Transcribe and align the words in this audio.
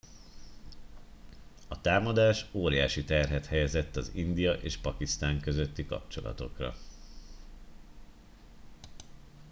a 1.67 1.81
támadás 1.81 2.45
óriási 2.51 3.03
terhet 3.03 3.45
helyezett 3.45 3.95
az 3.95 4.11
india 4.13 4.53
és 4.53 4.77
pakisztán 4.77 5.39
közötti 5.39 5.85
kapcsolatokra 5.85 6.75